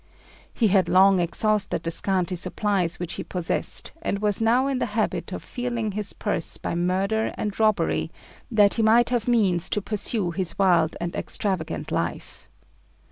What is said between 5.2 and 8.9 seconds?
of feeding his purse by murder and robbery, that he